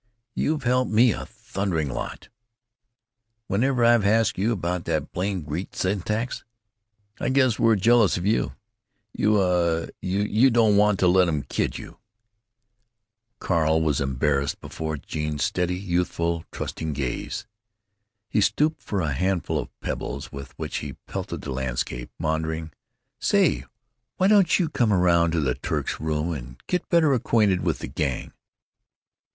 [0.33, 2.29] "You've helped me a thundering lot
[3.45, 6.43] whenever I've asked you about that blame Greek syntax.
[7.19, 8.53] I guess we're jealous of you.
[9.13, 11.99] You—uh—you don't want to let 'em kid you——"
[13.37, 17.45] Carl was embarrassed before Genie's steady, youthful, trusting gaze.
[18.27, 22.71] He stooped for a handful of pebbles, with which he pelted the landscape, maundering,
[23.19, 23.65] "Say,
[24.17, 27.87] why don't you come around to the Turk's room and get better acquainted with the
[27.87, 28.33] Gang?"